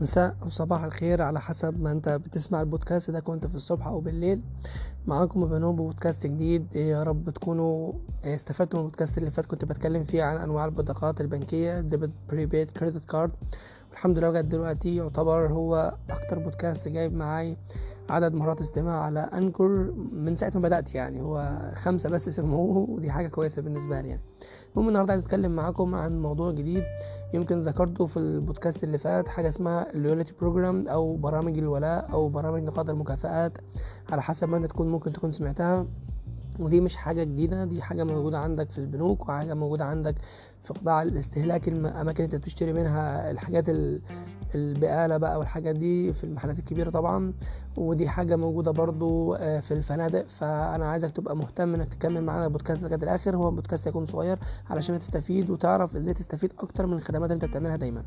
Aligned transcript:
مساء 0.00 0.36
أو 0.42 0.48
صباح 0.48 0.84
الخير 0.84 1.22
على 1.22 1.40
حسب 1.40 1.80
ما 1.82 1.92
أنت 1.92 2.08
بتسمع 2.08 2.60
البودكاست 2.60 3.10
ده 3.10 3.20
كنت 3.20 3.46
في 3.46 3.54
الصبح 3.54 3.86
أو 3.86 4.00
بالليل. 4.00 4.42
معاكم 5.06 5.46
بنوب 5.46 5.76
بودكاست 5.76 6.26
جديد. 6.26 6.76
يا 6.76 7.02
رب 7.02 7.30
تكونوا 7.30 7.92
استفدتوا 8.24 8.78
من 8.78 8.84
البودكاست 8.84 9.18
اللي 9.18 9.30
فات. 9.30 9.46
كنت 9.46 9.64
بتكلم 9.64 10.04
فيه 10.04 10.22
عن 10.22 10.36
أنواع 10.36 10.64
البطاقات 10.64 11.20
البنكية 11.20 11.80
debit 11.80 12.10
prepaid 12.28 12.70
credit 12.70 13.04
card 13.04 13.30
الحمد 13.96 14.18
لله 14.18 14.28
لغاية 14.28 14.42
دلوقتي 14.42 14.96
يعتبر 14.96 15.46
هو 15.52 15.94
أكتر 16.10 16.38
بودكاست 16.38 16.88
جايب 16.88 17.14
معاي 17.14 17.56
عدد 18.10 18.34
مرات 18.34 18.60
استماع 18.60 19.00
على 19.00 19.20
Anchor 19.20 19.68
من 20.12 20.34
ساعة 20.34 20.52
ما 20.54 20.60
بدأت 20.60 20.94
يعني. 20.94 21.20
هو 21.22 21.60
خمسة 21.74 22.08
بس 22.08 22.28
سمعوه 22.28 22.90
ودي 22.90 23.10
حاجة 23.10 23.28
كويسة 23.28 23.62
بالنسبة 23.62 24.00
لي 24.00 24.08
يعني. 24.08 24.20
المهم 24.72 24.88
النهاردة 24.88 25.12
عايز 25.12 25.22
أتكلم 25.22 25.52
معاكم 25.56 25.94
عن 25.94 26.22
موضوع 26.22 26.50
جديد 26.50 26.82
يمكن 27.34 27.58
ذكرته 27.58 28.06
في 28.06 28.16
البودكاست 28.16 28.84
اللي 28.84 28.98
فات 28.98 29.28
حاجة 29.28 29.48
اسمها 29.48 29.92
ال 29.92 29.97
loyalty 29.97 30.34
program 30.40 30.88
أو 30.88 31.16
برامج 31.16 31.58
الولاء 31.58 32.12
أو 32.12 32.28
برامج 32.28 32.62
نقاط 32.62 32.90
المكافآت 32.90 33.58
على 34.10 34.22
حسب 34.22 34.48
ما 34.48 34.56
أنت 34.56 34.66
تكون 34.66 34.88
ممكن 34.88 35.12
تكون 35.12 35.32
سمعتها. 35.32 35.86
ودي 36.58 36.80
مش 36.80 36.96
حاجة 36.96 37.24
جديدة 37.24 37.64
دي 37.64 37.82
حاجة 37.82 38.04
موجودة 38.04 38.38
عندك 38.38 38.70
في 38.70 38.78
البنوك 38.78 39.28
وحاجة 39.28 39.54
موجودة 39.54 39.84
عندك 39.84 40.14
في 40.62 40.72
قطاع 40.74 41.02
الاستهلاك 41.02 41.68
الأماكن 41.68 42.24
انت 42.24 42.34
بتشتري 42.34 42.72
منها 42.72 43.30
الحاجات 43.30 43.64
البقالة 44.54 45.16
بقى 45.16 45.38
والحاجات 45.38 45.74
دي 45.76 46.12
في 46.12 46.24
المحلات 46.24 46.58
الكبيرة 46.58 46.90
طبعا. 46.90 47.32
ودي 47.76 48.08
حاجة 48.08 48.36
موجودة 48.36 48.70
برضو 48.70 49.34
في 49.36 49.70
الفنادق. 49.74 50.28
فأنا 50.28 50.90
عايزك 50.90 51.12
تبقى 51.12 51.36
مهتم 51.36 51.74
إنك 51.74 51.94
تكمل 51.94 52.22
معانا 52.24 52.44
البودكاست 52.44 52.82
لغاية 52.82 53.02
الآخر. 53.02 53.36
هو 53.36 53.50
بودكاست 53.50 53.86
يكون 53.86 54.06
صغير 54.06 54.38
علشان 54.70 54.98
تستفيد 54.98 55.50
وتعرف 55.50 55.96
إزاي 55.96 56.14
تستفيد 56.14 56.52
أكتر 56.58 56.86
من 56.86 56.92
الخدمات 56.96 57.30
اللي 57.30 57.34
أنت 57.44 57.50
بتعملها 57.50 57.76
دايما. 57.76 58.02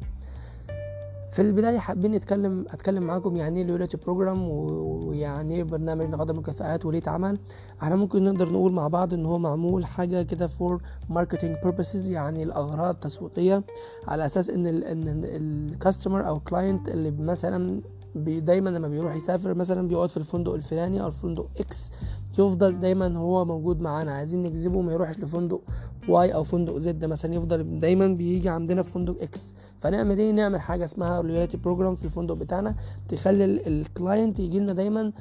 في 1.31 1.41
البداية 1.41 1.77
حابين 1.77 2.11
نتكلم 2.11 2.65
أتكلم 2.69 3.03
معاكم 3.03 3.35
يعني 3.37 3.59
إيه 3.61 3.67
loyalty 3.67 3.97
program 3.97 4.49
ويعني 4.49 5.55
إيه 5.55 5.63
برنامج 5.63 6.09
نقاط 6.09 6.29
المكافآت 6.29 6.85
وليه 6.85 6.99
اتعمل 6.99 7.37
إحنا 7.83 7.95
ممكن 7.95 8.23
نقدر 8.23 8.51
نقول 8.53 8.71
مع 8.71 8.87
بعض 8.87 9.13
إن 9.13 9.25
هو 9.25 9.37
معمول 9.39 9.85
حاجة 9.85 10.21
كده 10.21 10.47
for 10.47 10.81
marketing 11.09 11.57
purposes 11.63 12.09
يعني 12.09 12.43
الأغراض 12.43 12.95
تسويقية 12.95 13.63
على 14.07 14.25
أساس 14.25 14.49
إن 14.49 14.67
ال 14.67 14.83
إن 14.83 15.21
ال 15.23 15.35
customer 15.35 16.27
أو 16.27 16.39
client 16.39 16.89
اللي 16.89 17.11
مثلا 17.11 17.81
بي 18.15 18.39
دايما 18.39 18.69
لما 18.69 18.87
بيروح 18.87 19.15
يسافر 19.15 19.53
مثلا 19.53 19.87
بيقعد 19.87 20.09
في 20.09 20.17
الفندق 20.17 20.53
الفلاني 20.53 21.01
أو 21.01 21.07
الفندق 21.07 21.47
X 21.59 21.91
يفضل 22.39 22.79
دايما 22.79 23.17
هو 23.17 23.45
موجود 23.45 23.81
معانا. 23.81 24.11
عايزين 24.11 24.41
نجذبه 24.41 24.81
ما 24.81 24.93
يروحش 24.93 25.19
لفندق 25.19 25.61
Y 26.09 26.33
أو 26.33 26.43
فندق 26.43 26.77
Z 26.77 27.05
مثلا 27.05 27.33
يفضل 27.35 27.79
دايما 27.79 28.07
بيجي 28.07 28.49
عندنا 28.49 28.81
في 28.81 28.89
فندق 28.91 29.21
X 29.21 29.55
فنعمل 29.79 30.17
إيه؟ 30.19 30.31
نعمل 30.31 30.61
حاجة 30.61 30.85
اسمها 30.85 31.21
loyalty 31.21 31.57
program 31.57 31.95
في 31.95 32.05
الفندق 32.05 32.33
بتاعنا 32.35 32.75
تخلي 33.07 33.45
ال 33.45 33.59
client 33.59 34.39
يجي 34.39 34.59
لنا 34.59 34.73
دايما 34.73 35.11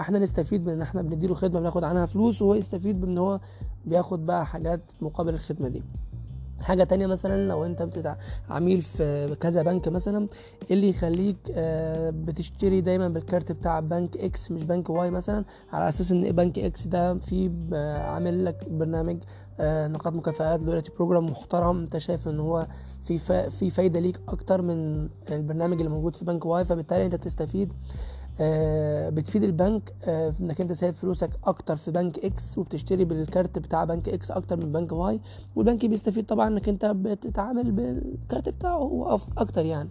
إحنا 0.00 0.18
نستفيد 0.18 0.66
من 0.66 0.72
إن 0.72 0.82
إحنا 0.82 1.02
بنديله 1.02 1.34
خدمة 1.34 1.60
بناخد 1.60 1.84
عنها 1.84 2.06
فلوس 2.06 2.42
وهو 2.42 2.54
يستفيد 2.54 3.00
بإن 3.00 3.18
هو 3.18 3.40
بياخد 3.84 4.26
بقى 4.26 4.46
حاجات 4.46 4.80
مقابل 5.00 5.34
الخدمة 5.34 5.68
دي. 5.68 5.82
حاجة 6.62 6.84
تانية 6.84 7.06
مثلا 7.06 7.48
لو 7.48 7.64
أنت 7.64 7.82
بتتع... 7.82 8.14
عميل 8.50 8.82
في 8.82 9.36
كذا 9.40 9.62
بنك 9.62 9.88
مثلا 9.88 10.26
اللي 10.70 10.88
يخليك 10.88 11.36
بتشتري 12.14 12.80
دايما 12.80 13.08
بال 13.08 13.23
card 13.23 13.52
بتاع 13.52 13.80
بنك 13.80 14.16
X 14.16 14.50
مش 14.50 14.64
بنك 14.64 14.90
Y 14.90 15.10
مثلا 15.10 15.44
على 15.72 15.88
أساس 15.88 16.12
إن 16.12 16.32
بنك 16.32 16.58
X 16.58 16.86
ده 16.86 17.18
فيه 17.18 17.50
عامل 17.98 18.44
لك 18.44 18.68
برنامج 18.70 19.18
نقاط 19.60 20.12
مكافآت 20.12 20.62
loyalty 20.62 20.90
program 20.96 21.26
محترم 21.26 21.78
أنت 21.78 21.98
شايف 21.98 22.28
إن 22.28 22.40
هو 22.40 22.66
في. 23.04 23.18
في 23.50 23.70
فايدة 23.70 24.00
ليك 24.00 24.20
أكتر 24.28 24.62
من 24.62 25.08
البرنامج 25.30 25.76
اللي 25.78 25.88
موجود 25.90 26.16
في 26.16 26.24
بنك 26.24 26.46
Y 26.46 26.64
فبالتالي 26.64 27.04
أنت 27.06 27.14
بتستفيد 27.14 27.72
آه 27.72 27.74
بتفيد 29.10 29.42
البنك 29.42 29.94
آه 30.04 30.34
إنك 30.40 30.60
أنت 30.60 30.72
سايب 30.72 30.94
فلوسك 30.94 31.30
أكتر 31.44 31.76
في 31.76 31.90
بنك 31.90 32.18
X 32.18 32.58
وبتشتري 32.58 33.04
بال 33.04 33.22
card 33.22 33.58
بتاع 33.58 33.84
بنك 33.84 34.08
X 34.08 34.30
أكتر 34.30 34.56
من 34.56 34.72
بنك 34.72 34.92
Y 34.92 35.20
والبنك 35.56 35.86
بيستفيد 35.86 36.26
طبعا 36.26 36.48
إنك 36.48 36.68
أنت 36.68 36.84
بتتعامل 36.86 37.72
بال 37.72 37.97
card 37.97 38.48
بتاعه 38.48 38.76
هو 38.78 39.18
أكتر 39.38 39.64
يعني. 39.66 39.88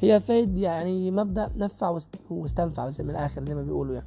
هي 0.00 0.20
فايد 0.20 0.58
يعني 0.58 1.10
مبدأ 1.10 1.50
نفع 1.56 1.98
واستنفع 2.30 2.90
زي 2.90 3.04
من 3.04 3.10
الآخر 3.10 3.44
زي 3.44 3.54
ما 3.54 3.62
بيقولوا 3.62 3.94
يعني. 3.94 4.06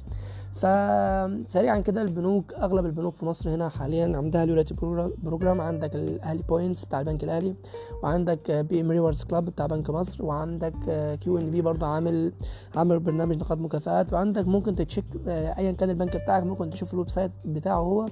فسريعا 0.54 1.80
كده 1.80 2.02
البنوك 2.02 2.54
أغلب 2.54 2.86
البنوك 2.86 3.14
في 3.14 3.26
مصر 3.26 3.54
هنا 3.54 3.68
حاليا 3.68 4.16
عندها 4.16 4.46
loyalty 4.46 4.74
program 5.22 5.60
عندك 5.60 5.94
الاهلي 5.96 6.42
points 6.42 6.84
بتاع 6.84 7.00
البنك 7.00 7.24
الأهلي 7.24 7.54
وعندك 8.02 8.50
BM 8.50 8.90
Rewards 8.90 9.24
Club 9.24 9.44
بتاع 9.44 9.66
بنك 9.66 9.90
مصر 9.90 10.24
وعندك 10.24 10.74
QNB 11.20 11.60
برضه 11.62 11.86
عامل 11.86 12.32
عامل 12.76 12.98
برنامج 13.00 13.36
نقاط 13.36 13.58
مكافآت. 13.58 14.12
وعندك 14.12 14.46
ممكن 14.48 14.74
ت 14.76 14.81
check 14.81 15.04
ايا 15.28 15.72
كان 15.72 15.90
البنك 15.90 16.16
بتاعك 16.16 16.42
ممكن 16.42 16.70
تشوف 16.70 16.94
ال 16.94 17.10
website 17.10 17.30
بتاعه 17.44 17.78
هو 17.80 18.06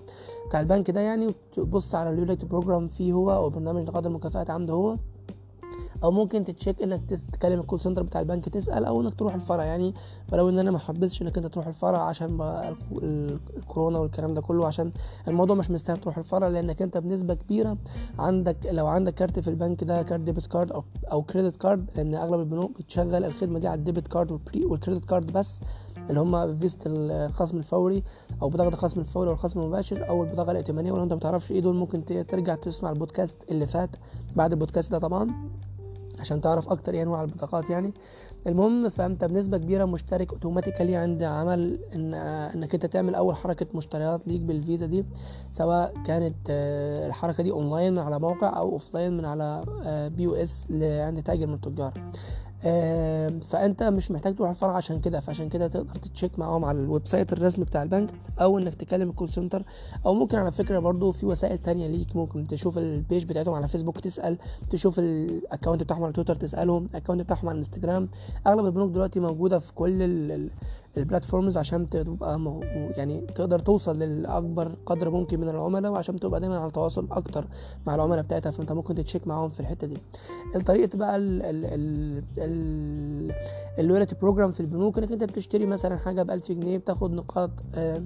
بتاع 0.48 0.60
البنك 0.60 0.90
ده 0.90 1.00
يعني 1.00 1.26
وتبص 1.26 1.94
على 1.94 2.10
ال 2.10 2.15
loyalty 2.15 2.46
program 2.46 2.88
فيه 2.88 3.12
هو 3.12 3.32
أو 3.34 3.50
برنامج 3.50 3.82
نقاط 3.82 4.06
المكافآت 4.06 4.50
عنده 4.50 4.74
هو. 4.74 4.96
أو 6.04 6.10
ممكن 6.10 6.44
ت 6.44 6.50
check 6.50 6.82
إنك 6.82 7.00
تكلم 7.32 7.60
ال 7.60 7.64
call 7.64 7.80
center 7.80 8.02
بتاع 8.02 8.20
البنك 8.20 8.48
تسأل 8.48 8.84
أو 8.84 9.00
إنك 9.00 9.14
تروح 9.14 9.34
الفرع. 9.34 9.64
يعني 9.64 9.94
ولو 10.32 10.48
إن 10.48 10.58
أنا 10.58 10.70
ما 10.70 10.78
حبذتش 10.78 11.22
إنك 11.22 11.36
أنت 11.36 11.46
تروح 11.46 11.66
الفرع 11.66 11.98
عشان 11.98 12.38
الكورونا 13.56 13.98
والكلام 13.98 14.34
ده 14.34 14.40
كله 14.42 14.66
عشان 14.66 14.90
الموضوع 15.28 15.56
مش 15.56 15.70
مستاهل 15.70 15.96
تروح 15.96 16.18
الفرع 16.18 16.48
لأنك 16.48 16.82
أنت 16.82 16.98
بنسبة 16.98 17.34
كبيرة 17.34 17.76
عندك 18.18 18.56
لو 18.70 18.86
عندك 18.86 19.14
card 19.14 19.38
في 19.38 19.48
البنك 19.48 19.84
ده 19.84 20.02
card 20.02 20.20
debit 20.20 20.46
card 20.46 20.72
أو 20.72 20.84
أو 21.12 21.22
credit 21.22 21.56
card 21.56 21.90
لأن 21.96 22.14
أغلب 22.14 22.40
البنوك 22.40 22.78
بتشغل 22.78 23.24
الخدمة 23.24 23.58
دي 23.58 23.68
على 23.68 23.78
ال 23.78 23.83
debit 23.83 24.08
card 24.08 24.40
وال 24.56 24.68
credit 24.68 25.04
card 25.04 25.32
بس 25.32 25.60
اللي 26.10 26.20
هم 26.20 26.56
فيزة 26.58 26.78
الخصم 26.86 27.58
الفوري 27.58 28.02
أو 28.42 28.48
بطاقه 28.48 28.68
الخصم 28.68 29.00
الفوري 29.00 29.30
والخصم 29.30 29.60
المباشر 29.60 30.08
أو 30.08 30.24
البطاقة 30.24 30.50
الائتمانية 30.50 30.92
ولو 30.92 31.02
أنت 31.02 31.12
ما 31.12 31.18
تعرفش 31.18 31.50
إيه 31.52 31.60
دول 31.60 31.74
ممكن 31.76 32.04
ترجع 32.04 32.54
تسمع 32.54 32.90
البودكاست 32.90 33.36
اللي 33.50 33.66
فات 33.66 33.90
بعد 34.36 34.52
البودكاست 34.52 34.92
ده 34.92 34.98
طبعا. 34.98 35.30
عشان 36.20 36.40
تعرف 36.40 36.68
أكتر 36.68 36.94
إيه 36.94 37.02
انواع 37.02 37.22
البطاقات 37.22 37.70
يعني. 37.70 37.92
المهم 38.46 38.88
فأنت 38.88 39.24
بنسبة 39.24 39.58
كبيرة 39.58 39.84
مشترك 39.84 40.32
automatically 40.32 40.96
عند 40.96 41.22
عمل 41.22 41.78
إن 41.94 42.14
إنك 42.14 42.74
أنت 42.74 42.86
تعمل 42.86 43.14
أول 43.14 43.36
حركة 43.36 43.66
مشتريات 43.74 44.28
ليك 44.28 44.40
بالفيزا 44.40 44.86
دي 44.86 45.04
سواء 45.50 45.94
كانت 46.06 46.36
الحركة 47.06 47.42
دي 47.42 47.50
اونلاين 47.50 47.92
من 47.92 47.98
على 47.98 48.18
موقع 48.18 48.56
أو 48.56 48.72
offline 48.72 49.16
من 49.16 49.24
على 49.24 49.62
POS 50.16 50.66
عند 50.80 51.22
تاجر 51.22 51.46
من 51.46 51.54
التجار. 51.54 51.92
فأنت 53.40 53.82
مش 53.82 54.10
محتاج 54.10 54.34
تروح 54.36 54.50
الفرع 54.50 54.72
عشان 54.76 55.00
كده 55.00 55.20
فعشان 55.20 55.48
كده 55.48 55.68
تقدر 55.68 55.94
ت 55.94 56.01
check 56.01 56.38
معاهم 56.38 56.64
على 56.64 56.78
ال 56.80 57.06
website 57.06 57.32
الرسمي 57.32 57.64
بتاع 57.64 57.82
البنك 57.82 58.10
أو 58.40 58.58
إنك 58.58 58.74
تكلم 58.74 59.10
ال 59.10 59.15
call 59.15 59.32
center 59.32 59.62
أو 60.06 60.14
ممكن 60.14 60.38
على 60.38 60.52
فكرة 60.52 60.78
برضو 60.78 61.10
في 61.12 61.26
وسائل 61.26 61.58
تانية 61.58 61.88
ليك 61.88 62.16
ممكن 62.16 62.44
تشوف 62.44 62.78
ال 62.78 62.87
page 62.87 63.24
بتاعتهم 63.24 63.54
على 63.54 63.68
فيسبوك 63.68 64.00
تسأل 64.00 64.38
تشوف 64.70 64.98
ال 64.98 65.09
account 65.09 65.82
بتاعهم 65.82 66.04
على 66.04 66.12
تويتر 66.12 66.34
تسألهم 66.34 66.84
ال 66.90 66.94
account 66.94 67.20
بتاعهم 67.22 67.48
على 67.48 67.58
انستجرام 67.58 68.08
أغلب 68.46 68.66
البنوك 68.66 68.90
دلوقتي 68.90 69.20
موجودة 69.20 69.58
في 69.58 69.74
كل 69.74 70.02
ال 70.96 71.02
platforms 71.02 71.56
عشان 71.56 71.86
تبقى 71.86 72.60
يعني 72.96 73.20
تقدر 73.20 73.58
توصل 73.58 73.98
لاكبر 73.98 74.72
قدر 74.86 75.10
ممكن 75.10 75.40
من 75.40 75.48
العملاء 75.48 75.92
وعشان 75.92 76.16
تبقى 76.16 76.40
دايما 76.40 76.58
على 76.58 76.70
تواصل 76.70 77.06
أكتر 77.10 77.44
مع 77.86 77.94
العملاء 77.94 78.22
بتاعتها 78.22 78.50
فأنت 78.50 78.72
ممكن 78.72 78.94
ت 78.94 79.00
check 79.00 79.26
معاهم 79.26 79.48
في 79.48 79.60
الحتة 79.60 79.86
دي. 79.86 79.96
الطريقة 80.56 80.98
بقى 80.98 81.16
ال 83.78 83.83
loyalty 83.83 84.14
program 84.22 84.52
في 84.52 84.60
البنوك 84.60 84.98
إنك 84.98 85.12
أنت 85.12 85.24
بتشتري 85.24 85.66
مثلا 85.66 85.96
حاجة 85.96 86.22
ب 86.22 86.30
1000 86.30 86.52
جنيه 86.52 86.78
بتاخد 86.78 87.10
نقاط 87.12 87.50
آه 87.74 88.02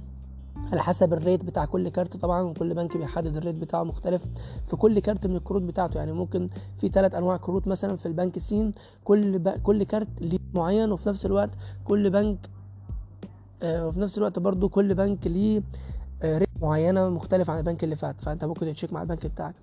على 0.72 0.82
حسب 0.82 1.12
ال 1.12 1.19
rate 1.19 1.44
بتاع 1.44 1.64
كل 1.64 1.88
كارت 1.88 2.16
طبعا 2.16 2.42
وكل 2.42 2.74
بنك 2.74 2.96
بيحدد 2.96 3.36
ال 3.36 3.40
rate 3.40 3.54
بتاعه 3.54 3.82
مختلف 3.82 4.22
في 4.66 4.76
كل 4.76 4.98
كارت 4.98 5.26
من 5.26 5.36
الكروت 5.36 5.62
بتاعته. 5.62 5.98
يعني 5.98 6.12
ممكن 6.12 6.46
في 6.78 6.88
ثلاث 6.88 7.14
أنواع 7.14 7.36
كروت 7.36 7.68
مثلا 7.68 7.96
في 7.96 8.06
البنك 8.06 8.38
سين 8.38 8.72
كل 9.04 9.38
ب... 9.38 9.48
كل 9.48 9.82
كارت 9.82 10.08
ليه 10.20 10.38
معين 10.54 10.92
وفي 10.92 11.08
نفس 11.08 11.26
الوقت 11.26 11.50
كل 11.84 12.10
بنك 12.10 12.38
وفي 13.64 14.00
نفس 14.00 14.18
الوقت 14.18 14.38
برضو 14.38 14.68
كل 14.68 14.94
بنك 14.94 15.26
ليه 15.26 15.62
آه 16.22 16.38
rate 16.38 16.48
معينة 16.62 17.08
مختلف 17.08 17.50
عن 17.50 17.58
البنك 17.58 17.84
اللي 17.84 17.96
فات. 17.96 18.20
فأنت 18.20 18.44
ممكن 18.44 18.72
تشيك 18.72 18.92
مع 18.92 19.02
البنك 19.02 19.26
بتاعك. 19.26 19.54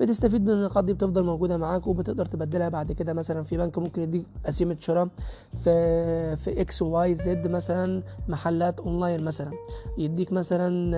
بتستفيد 0.00 0.44
من 0.46 0.50
النقاط 0.50 0.84
دي 0.84 0.92
بتفضل 0.92 1.24
موجودة 1.24 1.56
معاك 1.56 1.86
وبتقدر 1.86 2.26
تبدلها 2.26 2.68
بعد 2.68 2.92
كده. 2.92 3.12
مثلا 3.12 3.42
في 3.42 3.56
بنك 3.56 3.78
ممكن 3.78 4.02
يديك 4.02 4.26
قسيمة 4.46 4.76
شراء 4.80 5.08
في 5.54 6.36
في 6.36 6.60
X 6.60 6.82
Y 6.82 7.14
Z 7.14 7.46
مثلا 7.46 8.02
محلات 8.28 8.80
اونلاين 8.80 9.24
مثلا. 9.24 9.50
يديك 9.98 10.32
مثلا 10.32 10.96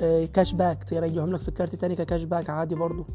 آه 0.00 0.24
cash 0.24 0.52
back 0.52 0.84
ترجعهم 0.84 1.32
لك 1.32 1.40
في 1.40 1.48
الكارت 1.48 1.74
تاني 1.74 1.94
ك 1.94 2.00
cash 2.00 2.24
back 2.24 2.50
عادي 2.50 2.74
برضو. 2.74 3.06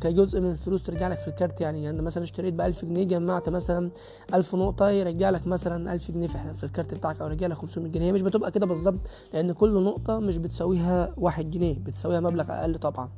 كجزء 0.00 0.40
من 0.40 0.50
الفلوس 0.50 0.82
ترجع 0.82 1.08
لك 1.08 1.18
في 1.18 1.28
الكارت 1.28 1.60
يعني. 1.60 1.84
يعني 1.84 2.02
مثلا 2.02 2.24
اشتريت 2.24 2.54
ب 2.54 2.60
1000 2.60 2.84
جنيه 2.84 3.04
جمعت 3.04 3.48
مثلا 3.48 3.90
1000 4.34 4.54
نقطة 4.54 4.88
يرجع 4.90 5.30
لك 5.30 5.46
مثلا 5.46 5.92
1000 5.94 6.10
جنيه 6.10 6.26
في 6.26 6.64
الكارت 6.64 6.94
بتاعك 6.94 7.20
أو 7.20 7.26
يرجع 7.26 7.46
لك 7.46 7.56
500 7.56 7.92
جنيه. 7.92 8.12
مش 8.12 8.22
بتبقى 8.22 8.50
كده 8.50 8.66
بالظبط 8.66 8.98
لأن 9.34 9.52
كل 9.52 9.82
نقطة 9.84 10.18
مش 10.18 10.36
بتساويها 10.36 11.12
1 11.16 11.50
جنيه 11.50 11.76
بتساويها 11.78 12.20
مبلغ 12.20 12.52
أقل 12.52 12.74
طبعا. 12.78 13.08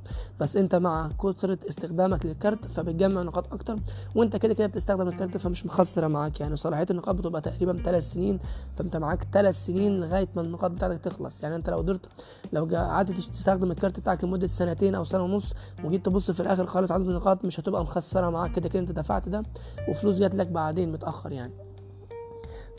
بس 0.41 0.57
أنت 0.57 0.75
مع 0.75 1.09
كثرة 1.23 1.59
استخدامك 1.69 2.27
للكارت 2.27 2.67
فبتجمع 2.67 3.23
نقاط 3.23 3.53
أكتر 3.53 3.77
وأنت 4.15 4.37
كده 4.37 4.55
كده 4.55 4.67
بتستخدم 4.67 5.09
الكارت 5.09 5.37
فمش 5.37 5.67
مخسره 5.67 6.07
معاك 6.07 6.41
يعني. 6.41 6.57
صلاحية 6.57 6.87
النقاط 6.91 7.15
بتبقى 7.15 7.41
تقريبا 7.41 7.77
ثلاث 7.85 8.13
سنين 8.13 8.39
فأنت 8.75 8.97
معاك 8.97 9.27
ثلاث 9.33 9.67
سنين 9.67 10.01
لغاية 10.01 10.29
ما 10.37 10.43
النقاط 10.43 10.71
بتاعتك 10.71 11.01
تخلص. 11.01 11.43
يعني 11.43 11.57
أنت 11.57 11.71
لو 11.71 11.77
قدرت 11.77 12.07
لو 12.53 12.65
قعدت 12.73 13.11
تستخدم 13.13 13.71
الكارت 13.71 14.01
بتاعك 14.01 14.25
لمدة 14.25 14.47
سنتين 14.47 14.95
أو 14.95 15.05
سنة 15.05 15.23
ونص 15.23 15.55
وجيت 15.85 16.07
تبص 16.07 16.31
في 16.31 16.41
الآخر 16.41 16.67
خالص 16.67 16.93
عدد 16.93 17.09
النقاط 17.09 17.45
مش 17.45 17.61
هتبقى 17.61 17.83
مخسرة 17.83 18.31
معاك. 18.31 18.53
كده 18.53 18.69
كده 18.69 18.81
انت 18.81 18.93
دفعت 18.93 19.29
ده 19.29 19.43
وفلوس 19.89 20.19
جات 20.19 20.35
لك 20.35 20.47
بعدين 20.47 20.93
متأخر 20.93 21.33
يعني. 21.33 21.53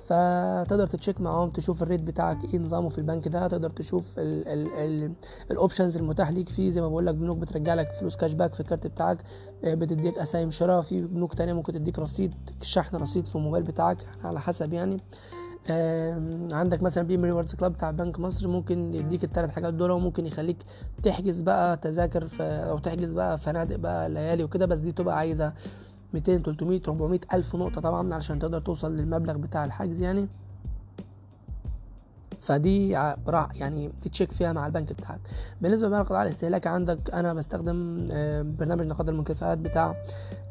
فتقدر 0.05 0.87
تتشيك 0.87 1.21
معاهم 1.21 1.49
تشوف 1.49 1.83
ال 1.83 1.87
rate 1.87 2.01
بتاعك 2.03 2.37
إيه 2.53 2.59
نظامه 2.59 2.89
في 2.89 2.97
البنك 2.97 3.27
ده 3.27 3.47
تقدر 3.47 3.69
تشوف 3.69 4.13
ال 5.51 5.57
options 5.57 5.97
المتاح 5.97 6.29
ليك 6.29 6.49
فيه. 6.49 6.71
زي 6.71 6.81
ما 6.81 6.87
بقول 6.87 7.05
لك 7.05 7.15
بنوك 7.15 7.37
بترجع 7.37 7.73
لك 7.73 7.93
فلوس 7.93 8.15
cash 8.15 8.33
back 8.33 8.53
في 8.53 8.59
الكارت 8.59 8.87
بتاعك 8.87 9.17
آه، 9.63 9.73
بتديك 9.73 10.17
قسايم 10.17 10.51
شراء. 10.51 10.81
في 10.81 11.01
بنوك 11.01 11.33
تانية 11.33 11.53
ممكن 11.53 11.73
تديك 11.73 11.99
رصيد 11.99 12.33
شحن 12.61 12.95
رصيد 12.95 13.25
في 13.25 13.35
الموبايل 13.35 13.63
بتاعك 13.63 13.97
على 14.23 14.39
حسب 14.39 14.73
يعني. 14.73 14.97
عندك 16.51 16.81
مثلا 16.83 17.03
B 17.03 17.15
Rewards 17.15 17.55
Club 17.55 17.73
بتاع 17.73 17.91
بنك 17.91 18.19
مصر 18.19 18.47
ممكن 18.47 18.93
يديك 18.93 19.23
الثلاث 19.23 19.49
حاجات 19.49 19.73
دول 19.73 19.91
وممكن 19.91 20.25
يخليك 20.25 20.57
تحجز 21.03 21.41
بقى 21.41 21.77
تذاكر 21.77 22.27
أو 22.41 22.79
تحجز 22.79 23.13
بقى 23.13 23.37
فنادق 23.37 23.75
بقى 23.75 24.09
ليالي 24.09 24.43
وكده 24.43 24.65
بس 24.65 24.79
دي 24.79 24.91
تبقى 24.91 25.17
عايزة 25.17 25.53
200 26.13 26.37
300 26.37 26.81
400 26.87 27.19
ألف 27.33 27.55
نقطة 27.55 27.81
طبعا 27.81 28.13
علشان 28.13 28.39
تقدر 28.39 28.59
توصل 28.61 28.97
للمبلغ 28.97 29.37
بتاع 29.37 29.65
الحجز 29.65 30.01
يعني. 30.01 30.27
فدي 32.39 32.89
يعني 33.55 33.91
تتشيك 34.01 34.31
فيها 34.31 34.53
مع 34.53 34.67
البنك 34.67 34.93
بتاعك. 34.93 35.19
بالنسبة 35.61 35.89
بقى 35.89 36.01
لقطاع 36.03 36.23
الاستهلاك 36.23 36.67
عندك 36.67 36.99
أنا 37.13 37.33
بستخدم 37.33 38.05
آه، 38.11 38.41
برنامج 38.41 38.81
نقاط 38.85 39.09
المكافآت 39.09 39.57
بتاع 39.57 39.95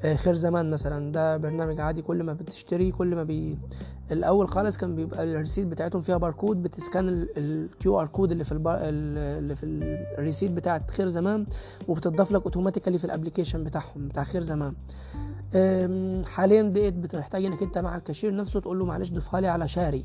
آه، 0.05 0.15
خير 0.15 0.35
زمان 0.35 0.71
مثلا. 0.71 1.13
ده 1.13 1.37
برنامج 1.37 1.81
عادي 1.81 2.03
كل 2.03 2.23
ما 2.23 2.33
بتشتري 2.33 2.91
كل 2.91 3.17
ما 3.17 3.25
بي 3.25 3.59
الأول 4.13 4.49
خالص 4.49 4.77
كان 4.77 4.95
بيبقى 4.95 5.25
ال 5.25 5.30
receipt 5.30 5.67
بتاعتهم 5.67 6.03
فيها 6.03 6.17
باركود 6.17 6.63
بت 6.63 6.84
scan 6.84 7.27
ال 7.37 8.01
QR 8.01 8.07
code 8.07 8.33
اللي 8.33 8.45
في 8.45 8.53
البار 8.53 8.79
اللي 8.83 9.57
في 9.57 9.67
ال 10.19 10.23
receipt 10.23 10.51
بتاعت 10.51 10.91
خير 10.91 11.09
زمان 11.09 11.47
وبتضاف 11.89 12.33
لك 12.33 12.43
automatically 12.43 12.99
في 12.99 13.05
ال 13.05 13.10
application 13.10 13.65
بتاعهم 13.65 14.09
بتاع 14.09 14.25
خير 14.25 14.43
زمان. 14.43 14.75
حاليا 16.27 16.63
بقيت 16.63 16.95
بتحتاج 16.95 17.45
إنك 17.45 17.63
أنت 17.63 17.79
مع 17.79 17.97
الكاشير 17.97 18.35
نفسه 18.37 18.61
تقول 18.61 18.79
له 18.79 18.85
معلش 18.85 19.11
ضيفها 19.11 19.41
لي 19.41 19.49
على 19.49 19.69
شاري 19.69 20.05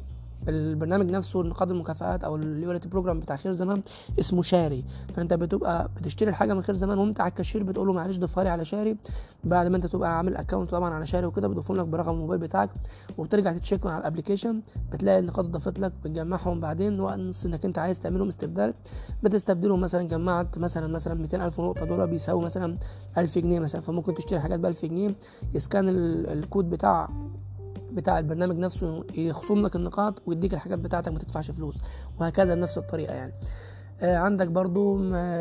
البرنامج 0.50 1.12
نفسه 1.12 1.44
نقاط 1.44 1.72
المكافآت 1.72 2.24
أو 2.24 2.36
ال 2.36 2.43
loyalty 2.43 2.90
program 2.90 3.20
بتاع 3.20 3.36
خير 3.36 3.52
زمان 3.52 3.82
اسمه 4.20 4.42
شاري. 4.42 4.84
فأنت 5.14 5.34
بتبقى 5.34 5.90
بتشتري 5.98 6.30
الحاجة 6.30 6.54
من 6.54 6.62
خير 6.62 6.76
زمان 6.76 6.98
وأنت 6.98 7.22
على 7.22 7.30
الكاشير 7.30 7.64
بتقول 7.64 7.88
له 7.88 7.94
معلش 7.94 8.18
ضيفها 8.18 8.44
لي 8.44 8.50
على 8.50 8.66
شاري. 8.66 8.98
بعد 9.44 9.68
ما 9.68 9.78
أنت 9.78 9.86
تبقى 9.86 10.18
عامل 10.18 10.36
account 10.36 10.72
طبعا 10.72 10.94
على 10.94 11.06
شاري 11.06 11.26
وكده 11.26 11.48
بيضيفهم 11.48 11.78
لك 11.78 11.86
برقم 11.86 12.12
الموبايل 12.12 12.42
بتاعك 12.42 12.70
وبترجع 13.18 13.52
تتشيك 13.52 13.86
مع 13.86 13.98
ال 13.98 14.03
application 14.03 14.62
بتلاقي 14.92 15.20
النقاط 15.20 15.46
اتضافت 15.46 15.80
لك 15.80 15.92
بتجمعهم 16.04 16.60
بعدين. 16.60 17.00
و 17.00 17.09
once 17.09 17.46
إنك 17.46 17.66
أنت 17.66 17.78
عايز 17.78 18.00
تعملهم 18.00 18.28
استبدال 18.28 18.74
بتستبدلهم 19.24 19.82
مثلا 19.82 20.08
جمعت 20.08 20.58
مثلا 20.58 20.88
مثلا 20.88 21.14
200 21.14 21.46
ألف 21.46 21.60
نقطة 21.60 21.86
دول 21.86 22.08
بيساوي 22.08 22.46
مثلا 22.46 22.78
1000 23.18 23.38
جنيه 23.38 23.60
مثلا. 23.60 23.82
فممكن 23.82 24.14
تشتري 24.14 24.40
حاجات 24.40 24.60
ب 24.60 24.66
1000 24.66 24.86
جنيه 24.86 25.10
ي 25.54 25.60
scan 25.60 25.86
الكود 25.88 26.70
بتاع 26.70 27.10
بتاع 27.94 28.20
البرنامج 28.20 28.58
نفسه 28.58 29.04
يخصم 29.16 29.62
لك 29.66 29.76
النقاط 29.76 30.22
ويديك 30.26 30.54
الحاجات 30.54 30.80
بتاعتك 30.80 31.12
ما 31.12 31.20
تدفعش 31.20 31.52
فلوس 31.52 31.76
وهكذا 32.20 32.56
بنفس 32.56 32.78
الطريقة 32.78 33.14
يعني. 33.14 33.34
آه 34.02 34.18
عندك 34.18 34.48
برضو 34.48 34.98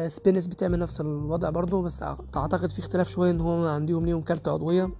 سبينس 0.08 0.46
بتعمل 0.46 0.78
نفس 0.78 1.00
الوضع 1.00 1.50
برضو 1.50 1.82
بس 1.82 2.02
أعتقد 2.36 2.70
في 2.70 2.78
اختلاف 2.78 3.08
شوية 3.08 3.30
إن 3.30 3.40
هم 3.40 3.64
عندهم 3.64 4.06
ليهم 4.06 4.20
كارت 4.20 4.48
عضوية. 4.48 4.90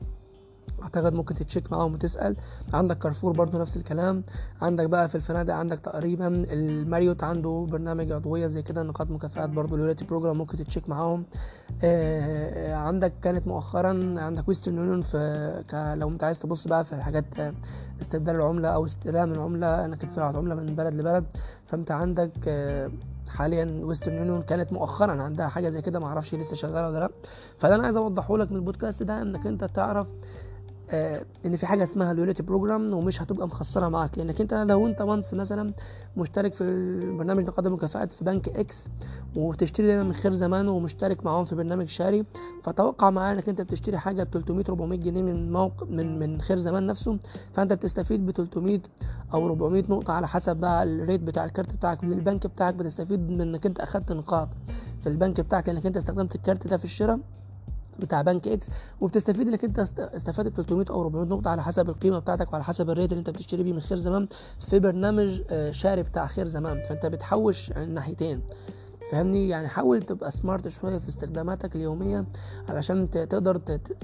أعتقد 0.83 1.15
ممكن 1.15 1.35
تتشيك 1.35 1.73
معاهم 1.73 1.95
وتسأل. 1.95 2.37
عندك 2.75 2.99
كارفور 2.99 3.33
برضو 3.33 3.59
نفس 3.59 3.77
الكلام. 3.77 4.23
عندك 4.63 4.87
بقى 4.87 5.09
في 5.09 5.15
الفنادق 5.15 5.55
عندك 5.55 5.79
تقريبا 5.79 6.27
الماريوت 6.53 7.25
عنده 7.25 7.67
برنامج 7.71 8.13
عضوية 8.13 8.47
زي 8.47 8.63
كده 8.63 8.83
نقاط 8.83 9.11
مكافآت 9.11 9.51
برضو 9.51 9.77
loyalty 9.77 10.05
program 10.05 10.39
ممكن 10.39 10.57
تتشيك 10.57 10.89
معاهم. 10.89 11.25
آه 11.85 12.75
عندك 12.75 13.13
كانت 13.23 13.47
مؤخرا 13.47 14.15
عندك 14.21 14.49
ويسترن 14.49 14.77
يونيون 14.77 15.01
في 15.01 15.97
لو 15.99 16.09
انت 16.09 16.25
عايز 16.25 16.39
تبص 16.39 16.69
بقى 16.69 16.85
في 16.85 17.03
حاجات 17.03 17.25
استبدال 18.01 18.35
العملة 18.37 18.69
أو 18.69 18.85
استلام 18.85 19.33
العملة 19.33 19.85
انك 19.85 20.03
تدفع 20.03 20.37
عملة 20.37 20.55
من 20.55 20.67
بلد 20.67 20.95
لبلد. 20.95 21.25
فأنت 21.65 21.91
عندك 21.91 22.33
آه 22.49 22.91
حاليا 23.31 23.81
ويسترن 23.85 24.15
يونيون 24.17 24.43
كانت 24.43 24.73
مؤخرا 24.73 25.23
عندها 25.23 25.49
حاجة 25.49 25.69
زي 25.69 25.83
كده 25.83 26.01
معرفش 26.01 26.35
لسه 26.35 26.57
شغالة 26.57 26.89
ولا 26.89 26.99
لأ. 26.99 27.11
فده 27.59 27.75
أنا 27.75 27.83
عايز 27.85 27.97
اوضحه 27.97 28.37
لك 28.39 28.51
من 28.51 28.57
البودكاست 28.57 29.03
ده 29.03 29.23
إنك 29.23 29.47
أنت 29.47 29.65
تعرف 29.65 30.07
آه 30.07 30.52
إن 31.47 31.57
في 31.57 31.67
حاجة 31.67 31.83
اسمها 31.83 32.13
loyalty 32.13 32.43
program 32.43 32.95
ومش 32.95 33.23
هتبقى 33.23 33.47
مخسرة 33.47 33.89
معاك. 33.89 34.19
لأنك 34.19 34.41
أنت 34.41 34.55
لو 34.55 34.87
أنت 34.87 35.01
once 35.01 35.35
مثلا 35.35 35.73
مشترك 36.17 36.55
في 36.55 36.61
البرنامج 36.65 37.45
نقاط 37.45 37.67
المكافآت 37.67 38.13
في 38.13 38.25
بنك 38.25 38.49
X 38.49 38.89
وبتشتري 39.37 39.87
دايما 39.87 40.03
من 40.03 40.13
خير 40.13 40.33
زمان 40.33 40.69
ومشترك 40.69 41.25
معاهم 41.27 41.45
في 41.45 41.55
برنامج 41.55 41.89
شاري 41.89 42.25
فتوقع 42.63 43.11
معايا 43.11 43.33
إنك 43.35 43.49
أنت 43.49 43.61
بتشتري 43.61 43.99
حاجة 43.99 44.23
ب 44.23 44.29
300 44.31 44.65
400 44.69 44.99
جنيه 44.99 45.23
من 45.23 45.53
موقع 45.53 45.87
من 45.87 46.19
من 46.19 46.41
خير 46.41 46.57
زمان 46.57 46.87
نفسه 46.87 47.19
فأنت 47.53 47.73
بتستفيد 47.73 48.27
ب 48.27 48.31
300 48.31 48.81
أو 49.35 49.47
400 49.47 49.85
نقطة 49.89 50.13
على 50.13 50.29
حسب 50.29 50.57
بقى 50.57 50.83
ال 50.83 50.90
rate 50.90 51.21
بتاع 51.21 51.45
الكارت 51.45 51.73
بتاعك. 51.75 52.05
من 52.05 52.13
البنك 52.13 52.47
بتاعك 52.47 52.75
بتستفيد 52.75 53.31
من 53.31 53.41
إنك 53.41 53.67
أنت 53.67 53.81
أخدت 53.81 54.13
نقاط. 54.13 54.49
في 55.01 55.09
البنك 55.09 55.41
بتاعك 55.41 55.69
لأنك 55.69 55.87
أنت 55.87 55.97
استخدمت 55.97 56.35
الكارت 56.35 56.67
ده 56.67 56.77
في 56.77 56.85
الشراء 56.85 57.19
بتاع 58.05 58.23
بنك 58.23 58.49
X 58.49 58.69
وبتستفيد 59.01 59.49
إنك 59.49 59.65
أنت 59.65 59.79
استفدت 59.99 60.57
300 60.57 60.87
أو 60.91 61.03
400 61.03 61.27
نقطة 61.29 61.51
على 61.51 61.63
حسب 61.63 61.89
القيمة 61.91 62.19
بتاعتك 62.19 62.53
وعلى 62.53 62.65
حسب 62.65 62.91
ال 62.91 62.95
rate 62.95 63.13
اللي 63.13 63.19
أنت 63.21 63.31
بتشتري 63.31 63.63
بيه 63.63 63.73
من 63.73 63.81
خير 63.81 63.99
زمان 63.99 64.29
في 64.69 64.79
برنامج 64.79 65.43
آه، 65.51 65.71
شاري 65.71 66.03
بتاع 66.03 66.27
خير 66.27 66.45
زمان. 66.47 66.81
فأنت 66.81 67.07
بتحوش 67.07 67.71
الناحيتين 67.73 68.43
فاهمني 69.13 69.49
يعني 69.49 69.69
حاول 69.69 70.03
تبقى 70.03 70.31
smart 70.31 70.69
شوية 70.69 70.99
في 70.99 71.09
استخداماتك 71.09 71.77
اليومية 71.77 72.25
علشان 72.69 73.11
تقدر 73.11 73.57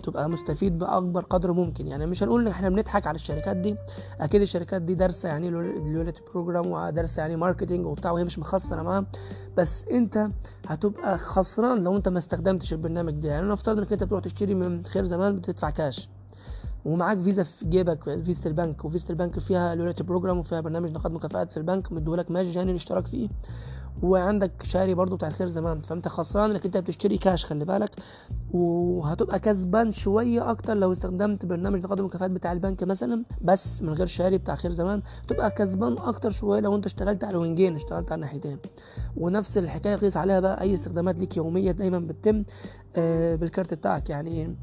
تبقى 0.03 0.29
مستفيد 0.31 0.79
بأكبر 0.79 1.25
قدر 1.25 1.53
ممكن. 1.53 1.87
يعني 1.87 2.07
مش 2.07 2.23
هنقول 2.23 2.41
إن 2.41 2.47
إحنا 2.49 2.69
بنضحك 2.69 3.07
على 3.07 3.15
الشركات 3.15 3.57
دي 3.57 3.77
أكيد 4.21 4.43
الشركات 4.43 4.83
دي 4.83 4.95
دارسة 4.95 5.29
يعني 5.29 5.51
loyalty 5.51 6.23
program 6.35 6.67
ودارسة 6.67 7.21
يعني 7.21 7.37
marketing 7.37 7.87
وبتاع 7.87 8.11
وهي 8.11 8.25
مش 8.25 8.39
مخسرة 8.39 8.83
معاها. 8.83 9.07
بس 9.57 9.85
أنت 9.91 10.29
هتبقى 10.67 11.19
خسران 11.19 11.85
لو 11.85 11.97
أنت 11.97 12.09
ما 12.09 12.19
استخدمتش 12.19 12.73
البرنامج 12.73 13.13
ده. 13.13 13.29
يعني 13.29 13.49
نفترض 13.49 13.79
إنك 13.79 13.93
أنت 13.93 14.05
بتروح 14.05 14.21
تشتري 14.21 14.55
من 14.55 14.85
خير 14.85 15.05
زمان 15.05 15.37
بتدفع 15.37 15.71
كاش 15.71 16.09
ومعاك 16.85 17.21
فيزا 17.21 17.43
في 17.43 17.65
جيبك 17.69 18.21
فيزا 18.21 18.47
البنك 18.51 18.85
وفيزا 18.85 19.11
البنك 19.11 19.39
فيها 19.39 19.75
loyalty 19.75 20.03
program 20.03 20.39
وفيها 20.39 20.61
برنامج 20.61 20.91
نقاط 20.91 21.13
مكافآت 21.13 21.51
في 21.51 21.57
البنك 21.57 21.93
مديهولك 21.93 22.31
مجاني 22.31 22.71
الاشتراك 22.71 23.07
فيه. 23.07 23.29
وعندك 24.03 24.63
شاري 24.63 24.95
برضو 24.95 25.17
بتاع 25.17 25.29
الخير 25.29 25.47
زمان 25.47 25.81
فأنت 25.81 26.09
خسران 26.09 26.51
انك 26.51 26.65
أنت 26.65 26.77
بتشتري 26.77 27.19
كاش 27.19 27.45
خلي 27.45 27.65
بالك. 27.65 27.91
وهتبقى 28.53 29.39
كسبان 29.41 29.93
شوية 29.93 30.51
أكتر 30.51 30.75
لو 30.75 30.93
استخدمت 30.93 31.47
برنامج 31.47 31.81
نقاط 31.81 31.99
المكافآت 31.99 32.31
بتاع 32.31 32.53
البنك 32.53 32.83
مثلا 32.83 33.25
بس 33.43 33.83
من 33.83 33.93
غير 33.93 34.07
شاري 34.07 34.39
بتاع 34.39 34.55
خير 34.55 34.73
زمان. 34.73 35.03
تبقى 35.29 35.51
كسبان 35.51 35.99
أكتر 35.99 36.31
شوية 36.31 36.61
لو 36.61 36.77
أنت 36.77 36.87
اشتغلت 36.87 37.25
على 37.25 37.37
وينجين 37.37 37.75
اشتغلت 37.75 38.13
على 38.13 38.19
الناحيتين. 38.19 38.59
ونفس 39.17 39.59
الحكاية 39.59 39.97
قيس 39.97 40.17
عليها 40.17 40.41
بقى 40.41 40.61
أي 40.61 40.75
استخدامات 40.75 41.19
ليك 41.19 41.37
يومية 41.37 41.73
دايما 41.73 41.99
بتتم 41.99 42.45
آه، 42.97 43.35
بالكارت 43.35 43.75
بتاعك. 43.75 44.11
يعني 44.11 44.57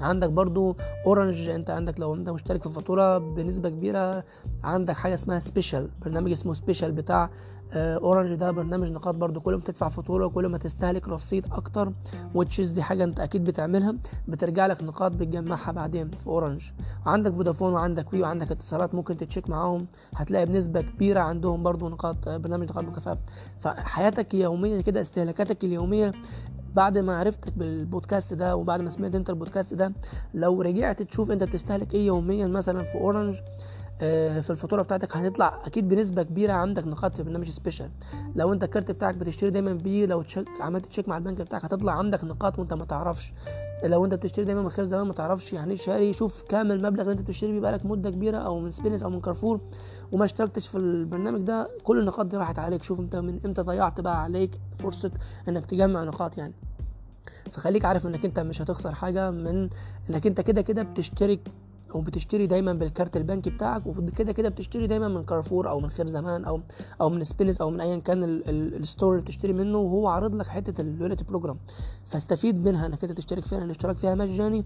عندك 0.00 0.30
برضو 0.30 0.76
اورنج 1.06 1.48
أنت 1.48 1.70
عندك 1.70 2.00
لو 2.00 2.14
أنت 2.14 2.28
مشترك 2.30 2.62
في 2.62 2.70
فاتورة 2.72 3.18
بنسبة 3.18 3.68
كبيرة 3.68 4.24
عندك 4.64 4.94
حاجة 4.94 5.14
اسمها 5.14 5.38
Special 5.38 5.90
برنامج 6.02 6.30
اسمه 6.30 6.52
Special 6.52 6.92
بتاع 6.92 7.30
اورنج 7.74 8.30
آه، 8.30 8.34
ده 8.34 8.50
برنامج 8.50 8.90
نقاط 8.92 9.14
برضو 9.14 9.40
كل 9.40 9.54
ما 9.54 9.60
تدفع 9.60 9.88
فاتورة 9.88 10.28
كل 10.28 10.46
ما 10.46 10.58
تستهلك 10.58 11.08
رصيد 11.08 11.46
أكتر 11.52 11.92
which 12.34 12.60
is 12.60 12.70
دي 12.70 12.82
حاجة 12.82 13.04
أنت 13.04 13.20
أكيد 13.20 13.44
بتعملها 13.44 13.94
بترجع 14.28 14.66
لك 14.66 14.82
نقاط 14.82 15.12
بتجمعها 15.12 15.72
بعدين 15.72 16.10
في 16.10 16.26
اورنج 16.26 16.70
عندك 17.06 17.32
فودافون 17.34 17.72
وعندك 17.72 18.12
وي 18.12 18.22
وعندك 18.22 18.50
اتصالات 18.50 18.94
ممكن 18.94 19.16
تتشيك 19.16 19.50
معاهم 19.50 19.86
هتلاقي 20.16 20.46
بنسبة 20.46 20.80
كبيرة 20.80 21.20
عندهم 21.20 21.62
برضو 21.62 21.88
نقاط 21.88 22.28
آه، 22.28 22.36
برنامج 22.36 22.64
نقاط 22.70 22.84
مكافاه 22.84 23.18
فحياتك 23.60 24.34
اليومية 24.34 24.80
كده 24.80 25.00
استهلاكاتك 25.00 25.64
اليومية 25.64 26.12
بعد 26.74 26.98
ما 26.98 27.16
عرفتك 27.16 27.52
بالبودكاست 27.58 28.34
ده 28.34 28.56
وبعد 28.56 28.80
ما 28.82 28.90
سمعت 28.90 29.14
أنت 29.14 29.30
البودكاست 29.30 29.74
ده 29.74 29.92
لو 30.34 30.62
رجعت 30.62 31.02
تشوف 31.02 31.30
أنت 31.30 31.44
بتستهلك 31.44 31.94
إيه 31.94 32.06
يوميا 32.06 32.46
مثلا 32.46 32.84
في 32.84 32.94
اورنج 32.94 33.36
في 34.00 34.50
الفاتورة 34.50 34.82
بتاعتك 34.82 35.16
هتطلع 35.16 35.58
أكيد 35.64 35.88
بنسبة 35.88 36.22
كبيرة 36.22 36.52
عندك 36.52 36.86
نقاط 36.86 37.14
في 37.14 37.22
برنامج 37.22 37.48
Special. 37.48 37.90
لو 38.36 38.52
أنت 38.52 38.64
الكارت 38.64 38.90
بتاعك 38.90 39.14
بتشتري 39.14 39.50
دايما 39.50 39.72
بيه 39.72 40.06
لو 40.06 40.22
check 40.22 40.48
عملت 40.60 40.86
check 40.86 41.08
مع 41.08 41.16
البنك 41.16 41.42
بتاعك 41.42 41.64
هتطلع 41.64 41.92
عندك 41.92 42.24
نقاط 42.24 42.58
وأنت 42.58 42.72
ما 42.74 42.84
تعرفش. 42.84 43.32
لو 43.84 44.04
أنت 44.04 44.14
بتشتري 44.14 44.44
دايما 44.44 44.62
من 44.62 44.70
خير 44.70 44.84
زمان 44.84 45.06
ما 45.06 45.12
تعرفش 45.12 45.52
يعني 45.52 45.76
شاري 45.76 46.12
شوف 46.12 46.42
كام 46.42 46.72
المبلغ 46.72 47.00
اللي 47.02 47.12
أنت 47.12 47.20
بتشتري 47.20 47.52
بيه 47.52 47.60
بقالك 47.60 47.86
مدة 47.86 48.10
كبيرة 48.10 48.38
أو 48.38 48.60
من 48.60 48.70
سبينس 48.70 49.02
أو 49.02 49.10
من 49.10 49.20
كارفور 49.20 49.60
وما 50.12 50.24
اشتركتش 50.24 50.68
في 50.68 50.78
البرنامج 50.78 51.40
ده 51.40 51.68
كل 51.84 51.98
النقاط 51.98 52.26
دي 52.26 52.36
راحت 52.36 52.58
عليك. 52.58 52.82
شوف 52.82 53.00
أنت 53.00 53.16
من 53.16 53.40
إمتى 53.46 53.62
ضيعت 53.62 54.00
بقى 54.00 54.22
عليك 54.22 54.50
فرصة 54.76 55.10
إنك 55.48 55.66
تجمع 55.66 56.04
نقاط 56.04 56.38
يعني. 56.38 56.52
فخليك 57.50 57.84
عارف 57.84 58.06
إنك 58.06 58.24
أنت 58.24 58.40
مش 58.40 58.62
هتخسر 58.62 58.94
حاجة 58.94 59.30
من 59.30 59.68
إنك 60.10 60.26
أنت 60.26 60.40
كده 60.40 60.62
كده 60.62 60.82
بتشترك 60.82 61.40
وبتشتري 61.94 62.46
دايما 62.46 62.72
بالكارت 62.72 63.16
البنكي 63.16 63.50
بتاعك 63.50 63.86
وكده 63.86 64.32
كده 64.32 64.48
بتشتري 64.48 64.86
دايما 64.86 65.08
من 65.08 65.24
كارفور 65.24 65.68
أو 65.70 65.80
من 65.80 65.90
خير 65.90 66.06
زمان 66.06 66.44
أو 66.44 66.60
أو 67.00 67.08
من 67.08 67.24
سبينس 67.24 67.60
أو 67.60 67.70
من 67.70 67.80
ايا 67.80 67.96
كان 67.96 68.24
ال 68.48 68.59
store 68.59 69.12
اللي 69.12 69.22
بتشتري 69.22 69.52
منه 69.52 69.78
وهو 69.78 70.08
عارض 70.08 70.34
لك 70.34 70.46
حتة 70.46 70.80
ال 70.80 70.86
loyalty 70.86 71.24
program 71.24 71.58
فاستفيد 72.06 72.64
منها 72.68 72.86
إنك 72.86 73.04
أنت 73.04 73.12
تشترك 73.12 73.44
فيها 73.44 73.58
الاشتراك 73.64 73.96
فيها 73.96 74.14
مجاني 74.14 74.64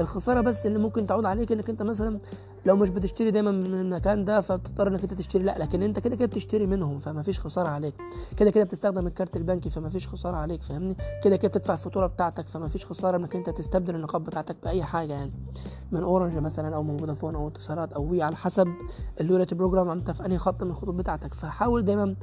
الخسارة 0.00 0.40
بس 0.40 0.66
اللي 0.66 0.78
ممكن 0.78 1.06
تعود 1.06 1.24
عليك 1.24 1.52
إنك 1.52 1.70
أنت 1.70 1.82
مثلا 1.82 2.18
لو 2.66 2.76
مش 2.76 2.88
بتشتري 2.90 3.30
دايما 3.30 3.50
من 3.50 3.66
المكان 3.80 4.24
ده 4.24 4.40
فبتضطر 4.40 4.88
إنك 4.88 5.02
أنت 5.02 5.14
تشتري 5.14 5.42
لأ 5.42 5.58
لكن 5.58 5.82
أنت 5.82 5.98
كده 5.98 6.16
كده 6.16 6.26
بتشتري 6.26 6.66
منهم 6.66 6.98
فما 6.98 7.22
فيش 7.22 7.40
خسارة 7.40 7.68
عليك. 7.68 7.94
كده 8.36 8.50
كده 8.50 8.64
بتستخدم 8.64 9.06
الكارت 9.06 9.36
البنكي 9.36 9.70
فما 9.70 9.88
فيش 9.88 10.08
خسارة 10.08 10.36
عليك 10.36 10.62
فاهمني؟ 10.62 10.96
كده 11.24 11.36
كده 11.36 11.48
بتدفع 11.48 11.72
الفاتورة 11.72 12.06
بتاعتك 12.06 12.48
فما 12.48 12.68
فيش 12.68 12.86
خسارة 12.86 13.16
إنك 13.16 13.36
أنت 13.36 13.50
تستبدل 13.50 13.94
النقاط 13.94 14.20
بتاعتك 14.20 14.56
بأي 14.62 14.84
حاجة 14.84 15.12
يعني. 15.12 15.32
من 15.92 16.02
أورنج 16.02 16.38
مثلا. 16.38 16.65
أو 16.74 16.82
من 16.82 16.96
فودافون 16.96 17.34
أو 17.34 17.48
اتصالات 17.48 17.92
أو 17.92 18.10
وي 18.10 18.22
على 18.22 18.36
حسب 18.36 18.68
ال 19.20 19.24
loyalty 19.24 19.54
program 19.54 19.88
أنت 19.88 20.10
في 20.10 20.26
أنهي 20.26 20.38
خط 20.38 20.62
من 20.64 20.70
الخطوط 20.70 20.94
بتاعتك. 20.94 21.34
فحاول 21.34 21.84
دايما 21.84 22.14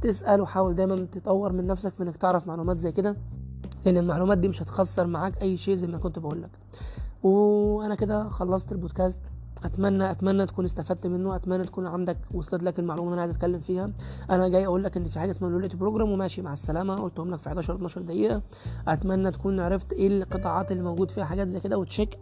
تسأل 0.00 0.40
وحاول 0.40 0.74
دايما 0.74 0.96
تطور 0.96 1.52
من 1.52 1.66
نفسك 1.66 1.94
في 1.94 2.02
إنك 2.02 2.16
تعرف 2.16 2.46
معلومات 2.46 2.78
زي 2.78 2.92
كده 2.92 3.16
لأن 3.84 3.96
المعلومات 3.96 4.38
دي 4.38 4.48
مش 4.48 4.62
هتخسر 4.62 5.06
معاك 5.06 5.42
أي 5.42 5.56
شيء 5.56 5.74
زي 5.74 5.86
ما 5.86 5.98
كنت 5.98 6.18
بقول 6.18 6.42
لك. 6.42 6.50
وأنا 7.22 7.94
كده 7.94 8.28
خلصت 8.28 8.72
البودكاست. 8.72 9.20
اتمنى 9.64 10.10
أتمنى 10.10 10.46
تكون 10.46 10.64
استفدت 10.64 11.06
منه. 11.06 11.36
أتمنى 11.36 11.64
تكون 11.64 11.86
عندك 11.86 12.16
وصلت 12.34 12.62
لك 12.62 12.78
المعلومة 12.78 13.04
اللي 13.04 13.14
أنا 13.14 13.20
عايز 13.22 13.32
أتكلم 13.34 13.60
فيها. 13.60 13.90
أنا 14.30 14.48
جاي 14.48 14.66
أقول 14.66 14.84
لك 14.84 14.96
إن 14.96 15.04
في 15.04 15.18
حاجة 15.18 15.30
اسمها 15.30 15.50
loyalty 15.50 15.76
program 15.76 16.10
وماشي 16.10 16.42
مع 16.42 16.52
السلامة. 16.52 16.94
قلتهم 16.94 17.30
لك 17.30 17.38
في 17.38 17.46
11 17.48 17.74
12 17.74 18.00
دقيقة. 18.00 18.42
أتمنى 18.88 19.30
تكون 19.30 19.60
عرفت 19.60 19.92
إيه 19.92 20.08
القطاعات 20.08 20.72
اللي 20.72 20.82
موجود 20.82 21.10
فيها 21.10 21.24
حاجات 21.24 21.48
زي 21.48 21.60
كده 21.60 21.78
و 21.78 21.85
check 21.85 22.18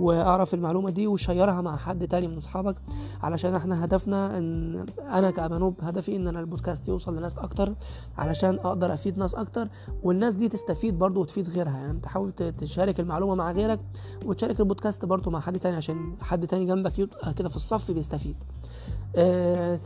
وأعرف 0.00 0.54
المعلومة 0.54 0.90
دي 0.90 1.06
وشيرها 1.06 1.60
مع 1.60 1.76
حد 1.76 2.08
تاني 2.08 2.28
من 2.28 2.36
أصحابك. 2.36 2.76
علشان 3.22 3.54
إحنا 3.54 3.84
هدفنا 3.84 4.38
إن 4.38 4.86
أنا 5.00 5.30
كأبانوب 5.30 5.74
هدفي 5.82 6.16
إن 6.16 6.28
أنا 6.28 6.40
البودكاست 6.40 6.88
يوصل 6.88 7.16
لناس 7.16 7.38
أكتر 7.38 7.74
علشان 8.18 8.54
أقدر 8.54 8.94
أفيد 8.94 9.18
ناس 9.18 9.34
أكتر 9.34 9.68
والناس 10.02 10.34
دي 10.34 10.48
تستفيد 10.48 10.98
برضو 10.98 11.20
وتفيد 11.20 11.48
غيرها. 11.48 11.78
يعني 11.78 12.00
تحاول 12.00 12.32
تشارك 12.32 13.00
المعلومة 13.00 13.34
مع 13.34 13.52
غيرك 13.52 13.80
وتشارك 14.26 14.60
البودكاست 14.60 15.04
برضو 15.04 15.30
مع 15.30 15.40
حد 15.40 15.58
تاني 15.58 15.76
عشان 15.76 16.16
حد 16.20 16.46
تاني 16.46 16.66
جنبك 16.74 16.98
يبقى 16.98 17.34
كده 17.34 17.48
في 17.48 17.56
الصف 17.56 17.90
بيستفيد. 17.90 18.36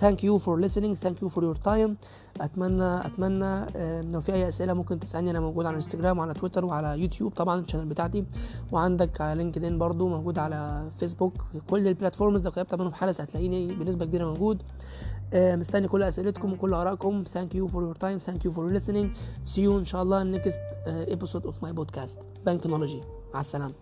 thank 0.00 0.24
you 0.24 0.38
for 0.38 0.68
listening. 0.68 0.92
Thank 0.92 1.22
you 1.22 1.28
for 1.28 1.44
your 1.44 1.54
time 1.54 1.96
اتمنى 2.40 3.06
أتمنى 3.06 3.66
uh, 3.66 4.12
لو 4.12 4.20
في 4.20 4.32
أي 4.32 4.48
أسئلة 4.48 4.72
ممكن 4.72 4.98
تسألني. 4.98 5.30
أنا 5.30 5.40
موجود 5.40 5.66
على 5.66 5.76
انستجرام 5.76 6.18
وعلى 6.18 6.34
تويتر 6.34 6.64
وعلى 6.64 7.00
يوتيوب 7.00 7.32
طبعا 7.32 7.60
ال 7.60 7.63
channel 7.63 7.84
بتاعتي. 7.84 8.24
وعندك 8.72 9.20
على 9.20 9.38
لينكدين 9.38 9.78
برضو 9.78 10.08
موجود 10.08 10.38
على 10.38 10.90
فيسبوك 10.98 11.32
كل 11.70 11.88
ال 11.88 11.94
platforms 11.94 12.44
لو 12.44 12.50
كتبت 12.50 12.74
منهم 12.74 12.92
حد 12.92 13.20
هتلاقيني 13.20 13.74
بنسبة 13.74 14.04
كبيرة 14.04 14.26
موجود. 14.26 14.62
uh, 14.62 15.34
مستني 15.34 15.88
كل 15.88 16.02
أسئلتكم 16.02 16.52
وكل 16.52 16.74
آرائكم. 16.74 17.24
thank 17.28 17.54
you 17.54 17.66
for 17.66 17.82
your 17.82 17.94
time 17.94 18.18
thank 18.18 18.44
you 18.44 18.50
for 18.50 18.80
listening. 18.80 19.06
See 19.48 19.62
you 19.66 19.70
إن 19.78 19.84
شاء 19.84 20.02
الله 20.02 20.38
uh, 20.38 20.48
episode 21.16 21.46
of 21.46 21.54
my 21.62 21.72
podcast. 21.80 22.18
بانكنولوجي 22.46 23.00
مع 23.34 23.40
السلامة. 23.40 23.74